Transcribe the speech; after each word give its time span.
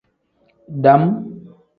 Dam. 0.83 1.03